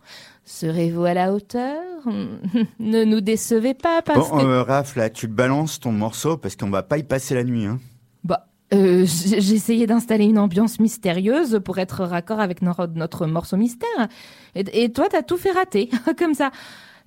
[0.52, 1.80] Serez-vous à la hauteur?
[2.80, 4.44] Ne nous décevez pas parce Bon, que...
[4.44, 7.66] euh, Raph, là, tu balances ton morceau parce qu'on va pas y passer la nuit.
[7.66, 7.78] Hein.
[8.24, 13.26] Bah, euh, j- j'ai essayé d'installer une ambiance mystérieuse pour être raccord avec no- notre
[13.26, 14.08] morceau mystère.
[14.56, 15.88] Et, et toi, t'as tout fait rater,
[16.18, 16.50] comme ça.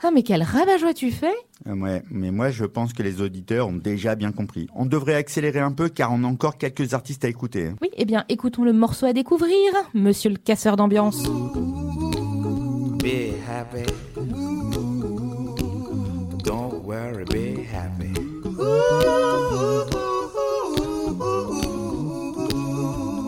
[0.02, 1.34] Ah, mais quel rabat-joie tu fais
[1.68, 4.68] Euh, ouais, mais moi je pense que les auditeurs ont déjà bien compris.
[4.74, 7.72] On devrait accélérer un peu car on a encore quelques artistes à écouter.
[7.82, 9.54] Oui, eh bien, écoutons le morceau à découvrir,
[9.94, 11.24] monsieur le casseur d'ambiance.
[13.04, 13.84] Be happy.
[16.46, 18.14] Don't worry, be happy.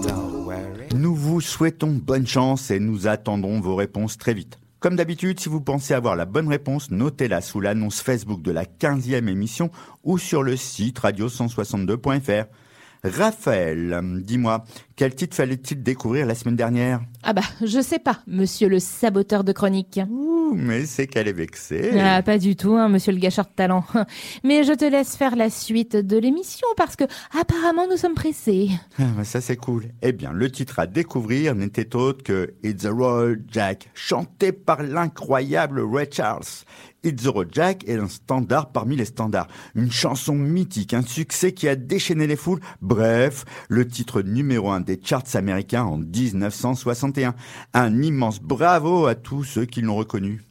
[0.01, 0.87] Don't worry.
[0.95, 4.59] Nous vous souhaitons bonne chance et nous attendrons vos réponses très vite.
[4.79, 8.63] Comme d'habitude, si vous pensez avoir la bonne réponse, notez-la sous l'annonce Facebook de la
[8.63, 9.71] 15e émission
[10.05, 12.45] ou sur le site radio162.fr.
[13.05, 17.01] Raphaël, dis-moi, quel titre fallait-il découvrir la semaine dernière?
[17.21, 19.99] Ah bah, je sais pas, monsieur le saboteur de chronique.
[20.09, 21.91] Ouh, mais c'est qu'elle est vexée.
[21.99, 23.83] Ah, pas du tout, hein, monsieur le gâcheur de talent.
[24.43, 27.03] Mais je te laisse faire la suite de l'émission parce que
[27.39, 28.69] apparemment nous sommes pressés.
[28.99, 29.85] Ah, bah, ça c'est cool.
[30.01, 34.81] Eh bien, le titre à découvrir n'était autre que It's a Roll Jack, chanté par
[34.83, 36.63] l'incroyable Ray Charles.
[37.05, 39.47] It's a Roll Jack est un standard parmi les standards.
[39.75, 42.59] Une chanson mythique, un succès qui a déchaîné les foules.
[42.81, 47.35] Bref, le titre numéro un des charts américains en 1961.
[47.75, 50.41] Un immense bravo à tous ceux qui l'ont reconnu.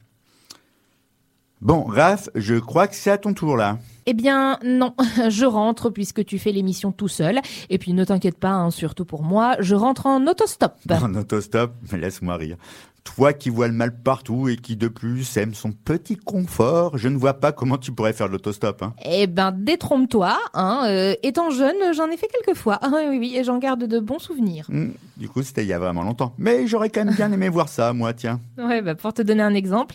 [1.60, 3.78] Bon, Raph, je crois que c'est à ton tour là.
[4.06, 4.94] Eh bien, non,
[5.28, 7.40] je rentre puisque tu fais l'émission tout seul.
[7.70, 10.74] Et puis ne t'inquiète pas, hein, surtout pour moi, je rentre en autostop.
[10.90, 12.58] En autostop, laisse-moi rire.
[13.04, 17.08] Toi qui vois le mal partout et qui de plus aime son petit confort, je
[17.08, 18.82] ne vois pas comment tu pourrais faire de l'autostop.
[18.82, 18.94] Hein.
[19.04, 20.84] Eh ben, détrompe-toi, hein.
[20.86, 22.78] euh, étant jeune, j'en ai fait quelques fois.
[22.82, 24.66] Ah oui, oui, et j'en garde de bons souvenirs.
[24.68, 26.34] Hmm, Du coup, c'était il y a vraiment longtemps.
[26.38, 28.40] Mais j'aurais quand même bien aimé voir ça, moi, tiens.
[28.58, 29.94] Ouais, bah, pour te donner un exemple,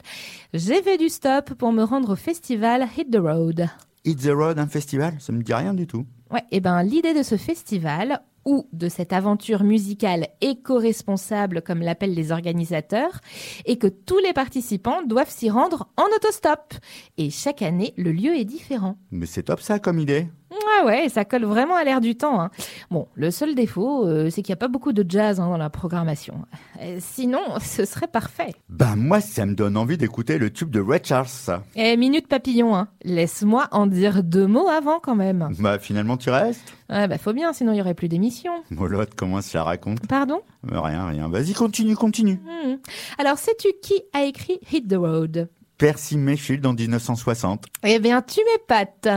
[0.53, 3.68] j'ai fait du stop pour me rendre au festival Hit the Road.
[4.06, 6.06] Hit the Road, un festival, ça me dit rien du tout.
[6.32, 12.14] Ouais, et ben l'idée de ce festival ou de cette aventure musicale éco-responsable comme l'appellent
[12.14, 13.20] les organisateurs
[13.66, 16.74] est que tous les participants doivent s'y rendre en autostop.
[17.18, 18.97] Et chaque année, le lieu est différent.
[19.12, 20.28] Mais c'est top ça comme idée.
[20.52, 22.41] Ah ouais, ça colle vraiment à l'air du temps.
[22.41, 22.50] hein.
[22.89, 25.58] Bon, le seul défaut, euh, c'est qu'il n'y a pas beaucoup de jazz hein, dans
[25.58, 26.45] la programmation.
[26.82, 28.54] Euh, sinon, ce serait parfait.
[28.70, 31.64] Bah moi, ça me donne envie d'écouter le tube de Red Charles, ça.
[31.76, 32.88] Eh, minute papillon, hein.
[33.04, 35.50] laisse-moi en dire deux mots avant quand même.
[35.60, 38.64] Bah finalement, tu restes Ouais, bah faut bien, sinon il y aurait plus d'émissions.
[38.72, 40.08] Molotte, comment ça raconte?
[40.08, 40.41] Pardon?
[40.72, 41.30] Euh, Rien, rien.
[41.30, 42.39] Vas-y, continue, continue.
[42.66, 42.78] Hmm.
[43.20, 45.50] Alors, sais-tu qui a écrit Hit the Road?
[45.78, 47.66] Percy Mayfield en 1960.
[47.84, 49.08] Eh bien, tu m'épates.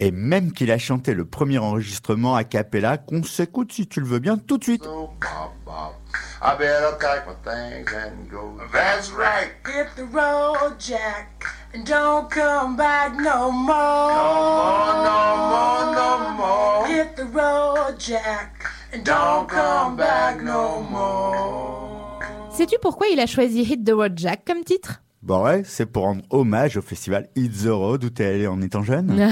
[0.00, 4.06] Et même qu'il a chanté le premier enregistrement a cappella qu'on s'écoute si tu le
[4.06, 4.82] veux bien tout de suite.
[4.82, 5.94] So, bop, bop.
[6.42, 8.60] I better pack my things and go.
[8.72, 9.52] That's right.
[9.66, 14.10] Hit the road, Jack, and don't come back no more.
[14.12, 16.86] No more, no more, no more.
[16.86, 22.20] Hit the road, Jack, and don't come back no more.
[22.50, 25.03] Sais-tu pourquoi il a choisi Hit the Road Jack comme titre?
[25.24, 28.60] Bon ouais, c'est pour rendre hommage au festival Hit the Road où t'es allé en
[28.60, 29.08] étant jeune.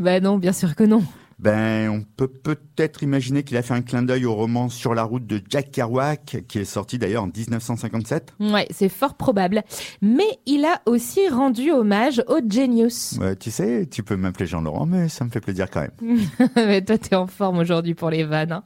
[0.00, 1.04] Bah non, bien sûr que non.
[1.42, 5.02] Ben, on peut peut-être imaginer qu'il a fait un clin d'œil au roman Sur la
[5.02, 8.34] route de Jack Kerouac, qui est sorti d'ailleurs en 1957.
[8.38, 9.62] Ouais, c'est fort probable.
[10.00, 13.18] Mais il a aussi rendu hommage au Genius.
[13.20, 16.20] Ouais, tu sais, tu peux m'appeler Jean-Laurent, mais ça me fait plaisir quand même.
[16.56, 18.52] Mais toi, t'es en forme aujourd'hui pour les vannes.
[18.52, 18.62] hein.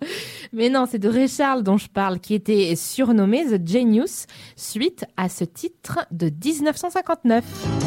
[0.52, 5.04] Mais non, c'est de Ray Charles dont je parle, qui était surnommé The Genius, suite
[5.16, 7.85] à ce titre de 1959.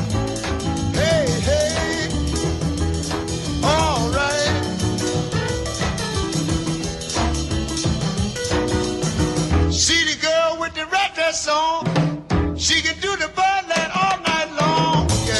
[11.29, 12.55] With the red dress on.
[12.57, 15.07] She can do the Birdland all night long.
[15.25, 15.35] Yeah,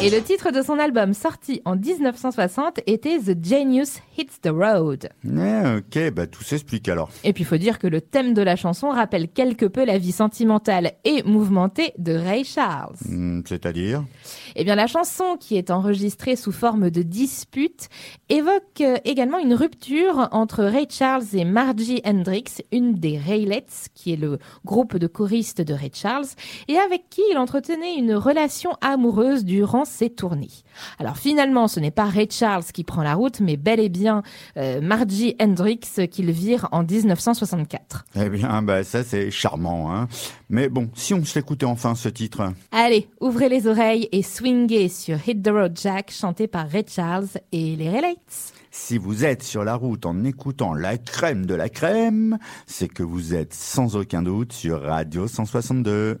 [0.00, 0.04] yeah.
[0.06, 5.08] Et le titre de son album sorti en 1960 était The Genius Hits the Road.
[5.24, 7.10] Ok, bah tout s'explique alors.
[7.24, 9.98] Et puis il faut dire que le thème de la chanson rappelle quelque peu la
[9.98, 12.94] vie sentimentale et mouvementée de Ray Charles.
[13.08, 14.04] Hmm, C'est-à-dire?
[14.60, 17.88] Eh bien, la chanson, qui est enregistrée sous forme de dispute,
[18.28, 24.14] évoque euh, également une rupture entre Ray Charles et Margie Hendrix, une des Raylets, qui
[24.14, 26.26] est le groupe de choristes de Ray Charles,
[26.66, 30.50] et avec qui il entretenait une relation amoureuse durant ses tournées.
[30.98, 34.22] Alors finalement, ce n'est pas Ray Charles qui prend la route, mais bel et bien
[34.56, 38.04] euh, Margie Hendrix qu'il vire en 1964.
[38.16, 40.08] Eh bien, bah ça c'est charmant, hein.
[40.48, 42.52] Mais bon, si on se l'écoutait enfin ce titre.
[42.72, 47.28] Allez, ouvrez les oreilles et swingez sur Hit the Road Jack, chanté par Ray Charles
[47.52, 48.54] et les Relates.
[48.70, 53.02] Si vous êtes sur la route en écoutant la crème de la crème, c'est que
[53.02, 56.20] vous êtes sans aucun doute sur Radio 162.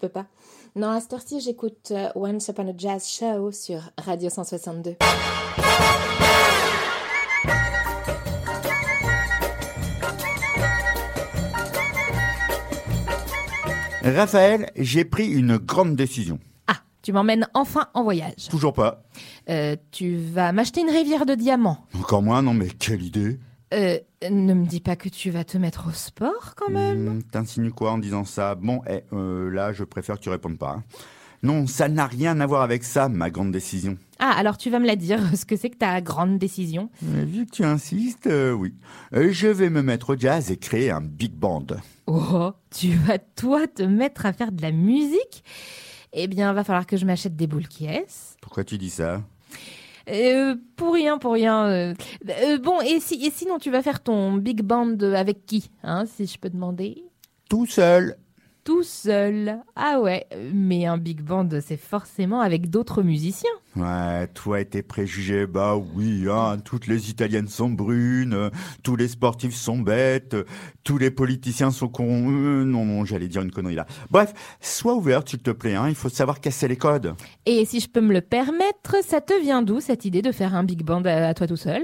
[0.00, 0.26] peux pas.
[0.76, 4.96] Non, à cette heure-ci, j'écoute euh, Once Upon a Jazz Show sur Radio 162.
[14.02, 16.38] Raphaël, j'ai pris une grande décision.
[16.66, 18.48] Ah, tu m'emmènes enfin en voyage.
[18.48, 19.02] Toujours pas.
[19.50, 21.84] Euh, tu vas m'acheter une rivière de diamants.
[21.98, 23.38] Encore moins, non mais quelle idée.
[23.72, 23.98] Euh,
[24.28, 27.18] ne me dis pas que tu vas te mettre au sport quand même.
[27.18, 28.54] Hmm, T'insinues quoi en disant ça?
[28.56, 30.70] Bon, eh, euh, là, je préfère que tu répondes pas.
[30.78, 30.84] hein.
[31.42, 33.96] Non, ça n'a rien à voir avec ça, ma grande décision.
[34.18, 36.90] Ah, alors tu vas me la dire, ce que c'est que ta grande décision?
[37.14, 38.74] Euh, Vu que tu insistes, euh, oui.
[39.14, 41.66] Euh, je vais me mettre au jazz et créer un big band.
[42.06, 45.44] Oh, tu vas toi te mettre à faire de la musique?
[46.12, 48.36] Eh bien, va falloir que je m'achète des boules qui est.
[48.42, 49.22] Pourquoi tu dis ça?
[50.10, 51.66] Euh, pour rien, pour rien.
[51.66, 51.94] euh.
[52.28, 56.04] Euh, bon, et, si, et sinon, tu vas faire ton big band avec qui, hein,
[56.06, 57.04] si je peux demander?
[57.48, 58.16] Tout seul.
[58.70, 59.58] Tout seul.
[59.74, 63.50] Ah ouais, mais un big band, c'est forcément avec d'autres musiciens.
[63.74, 68.48] Ouais, toi et tes préjugés, bah oui, hein, toutes les Italiennes sont brunes, euh,
[68.84, 70.44] tous les sportifs sont bêtes, euh,
[70.84, 72.30] tous les politiciens sont cons.
[72.30, 73.86] euh, non, non, j'allais dire une connerie là.
[74.08, 77.16] Bref, sois ouverte, s'il te plaît, hein, il faut savoir casser les codes.
[77.46, 80.54] Et si je peux me le permettre, ça te vient d'où cette idée de faire
[80.54, 81.82] un big band à, à toi tout seul?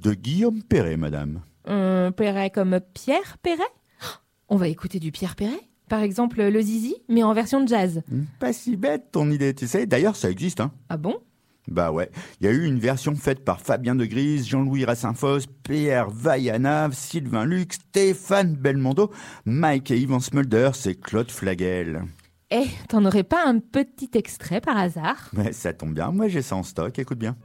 [0.00, 1.42] De Guillaume Perret, madame.
[1.66, 3.62] Un Perret comme Pierre Perret?
[4.02, 4.06] Oh,
[4.48, 5.60] On va écouter du Pierre Perret?
[5.92, 8.00] Par exemple, le Zizi, mais en version jazz.
[8.10, 9.84] Hmm, Pas si bête ton idée, tu sais.
[9.84, 10.72] D'ailleurs, ça existe, hein.
[10.88, 11.18] Ah bon?
[11.68, 15.40] Bah ouais, il y a eu une version faite par Fabien de Grise, Jean-Louis Rassinfos,
[15.62, 19.10] Pierre Vaillanave, Sylvain Luc, Stéphane Belmondo,
[19.44, 22.04] Mike et Yvan Smulders et Claude Flagel.
[22.50, 25.30] Eh, t'en aurais pas un petit extrait par hasard?
[25.36, 27.36] Ouais, ça tombe bien, moi j'ai ça en stock, écoute bien.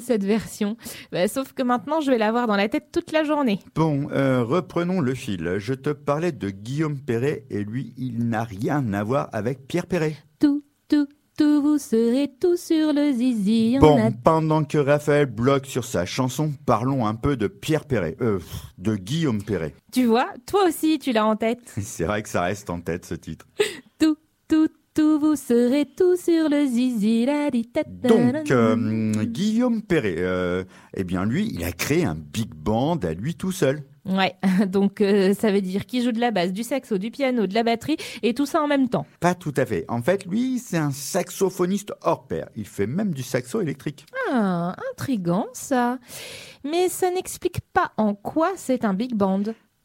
[0.00, 0.02] Cool.
[0.06, 0.76] cette version.
[1.12, 3.58] Bah, sauf que maintenant, je vais l'avoir dans la tête toute la journée.
[3.74, 5.54] Bon, euh, reprenons le fil.
[5.58, 9.86] Je te parlais de Guillaume Perret et lui, il n'a rien à voir avec Pierre
[9.86, 10.16] Perret.
[10.38, 11.06] Tout, tout,
[11.38, 13.76] tout, vous serez tout sur le zizi.
[13.76, 17.84] On Bon, a- pendant que Raphaël bloque sur sa chanson, parlons un peu de Pierre
[17.84, 18.38] Perret, euh,
[18.78, 19.74] de Guillaume Perret.
[19.92, 21.60] Tu vois, toi aussi, tu l'as en tête.
[21.80, 23.46] C'est vrai que ça reste en tête ce titre.
[23.98, 24.16] Tout,
[24.48, 24.68] tout,
[25.02, 27.26] vous serez tout sur le zizi.
[27.26, 29.24] La Donc, euh.
[29.24, 33.52] Guillaume Perret, euh, eh bien lui, il a créé un big band à lui tout
[33.52, 33.82] seul.
[34.06, 34.36] Ouais,
[34.66, 37.54] donc euh, ça veut dire qu'il joue de la basse, du saxo, du piano, de
[37.54, 39.06] la batterie et tout ça en même temps.
[39.20, 39.84] Pas tout à fait.
[39.88, 42.48] En fait, lui, c'est un saxophoniste hors pair.
[42.54, 44.06] Il fait même du saxo électrique.
[44.30, 45.98] Ah, intrigant ça.
[46.64, 49.42] Mais ça n'explique pas en quoi c'est un big band.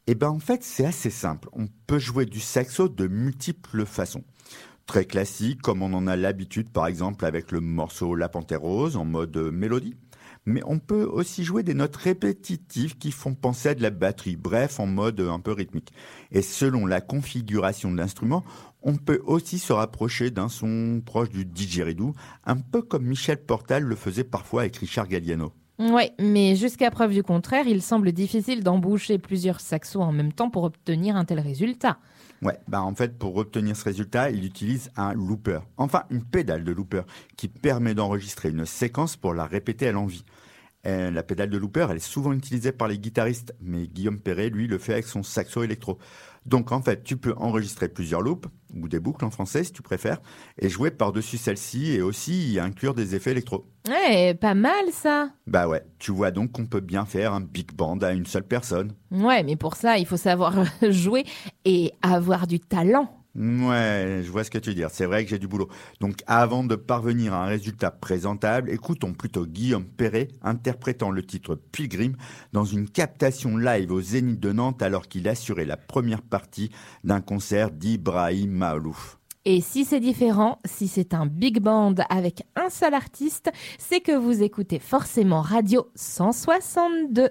[0.07, 1.49] Eh ben en fait, c'est assez simple.
[1.53, 4.24] On peut jouer du saxo de multiples façons.
[4.91, 8.97] Très classique, comme on en a l'habitude par exemple avec le morceau La Panthère Rose
[8.97, 9.95] en mode euh, mélodie.
[10.45, 14.35] Mais on peut aussi jouer des notes répétitives qui font penser à de la batterie,
[14.35, 15.93] bref, en mode euh, un peu rythmique.
[16.33, 18.43] Et selon la configuration de l'instrument,
[18.81, 22.13] on peut aussi se rapprocher d'un son proche du didgeridoo,
[22.43, 25.53] un peu comme Michel Portal le faisait parfois avec Richard Galliano.
[25.79, 30.49] Ouais, mais jusqu'à preuve du contraire, il semble difficile d'emboucher plusieurs saxos en même temps
[30.49, 31.97] pour obtenir un tel résultat.
[32.41, 36.63] Ouais, bah en fait, pour obtenir ce résultat, il utilise un looper, enfin une pédale
[36.63, 37.03] de looper,
[37.37, 40.25] qui permet d'enregistrer une séquence pour la répéter à l'envie.
[40.87, 44.49] Euh, la pédale de looper, elle est souvent utilisée par les guitaristes, mais Guillaume Perret,
[44.49, 45.99] lui, le fait avec son saxo électro.
[46.45, 49.81] Donc en fait, tu peux enregistrer plusieurs loops, ou des boucles en français si tu
[49.81, 50.21] préfères,
[50.57, 53.67] et jouer par-dessus celle-ci, et aussi y inclure des effets électro.
[53.87, 55.29] Ouais, pas mal ça.
[55.47, 58.47] Bah ouais, tu vois donc qu'on peut bien faire un big band à une seule
[58.47, 58.93] personne.
[59.11, 60.55] Ouais, mais pour ça, il faut savoir
[60.89, 61.25] jouer
[61.65, 63.20] et avoir du talent.
[63.34, 64.89] Ouais, je vois ce que tu veux dire.
[64.91, 65.69] C'est vrai que j'ai du boulot.
[66.01, 71.55] Donc, avant de parvenir à un résultat présentable, écoutons plutôt Guillaume Perret interprétant le titre
[71.55, 72.15] Pilgrim
[72.51, 76.71] dans une captation live au Zénith de Nantes alors qu'il assurait la première partie
[77.05, 79.17] d'un concert d'Ibrahim Maalouf.
[79.45, 84.11] Et si c'est différent, si c'est un big band avec un seul artiste, c'est que
[84.11, 87.29] vous écoutez forcément Radio 162.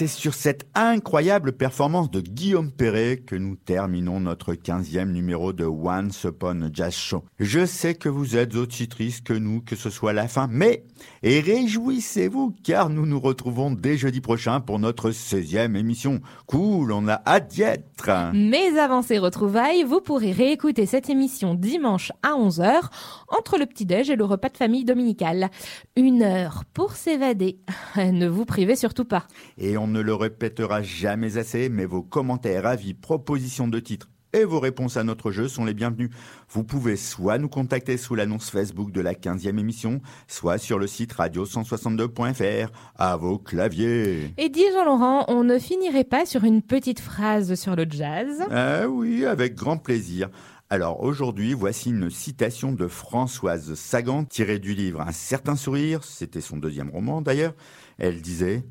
[0.00, 5.66] C'est sur cette incroyable performance de Guillaume Perret que nous terminons notre 15e numéro de
[5.66, 7.22] Once Upon a Jazz Show.
[7.38, 10.84] Je sais que vous êtes aussi tristes que nous que ce soit la fin, mais
[11.22, 16.20] et réjouissez-vous car nous nous retrouvons dès jeudi prochain pour notre 16e émission.
[16.46, 18.30] Cool, on a hâte d'y être.
[18.32, 22.88] Mais avant ces retrouvailles, vous pourrez réécouter cette émission dimanche à 11h
[23.28, 25.50] entre le petit-déj et le repas de famille dominical.
[25.94, 27.58] Une heure pour s'évader.
[27.96, 29.26] ne vous privez surtout pas.
[29.58, 34.44] Et on ne le répétera jamais assez, mais vos commentaires, avis, propositions de titres et
[34.44, 36.10] vos réponses à notre jeu sont les bienvenus.
[36.50, 40.86] Vous pouvez soit nous contacter sous l'annonce Facebook de la 15e émission, soit sur le
[40.86, 42.70] site radio162.fr.
[42.96, 44.32] À vos claviers.
[44.38, 48.42] Et dit Jean-Laurent, on ne finirait pas sur une petite phrase sur le jazz?
[48.50, 50.28] Ah oui, avec grand plaisir.
[50.72, 56.40] Alors aujourd'hui, voici une citation de Françoise Sagan tirée du livre Un certain sourire, c'était
[56.40, 57.54] son deuxième roman d'ailleurs.
[57.98, 58.62] Elle disait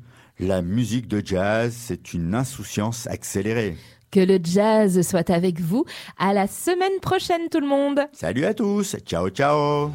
[0.42, 3.76] La musique de jazz, c'est une insouciance accélérée.
[4.10, 5.84] Que le jazz soit avec vous.
[6.18, 8.00] À la semaine prochaine tout le monde.
[8.14, 9.90] Salut à tous, ciao ciao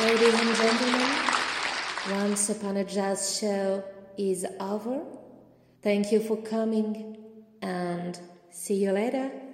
[0.00, 1.08] Ladies and gentlemen,
[2.10, 3.84] Once Upon a Jazz show
[4.18, 5.19] is over.
[5.82, 7.16] Thank you for coming
[7.62, 8.18] and
[8.50, 9.49] see you later.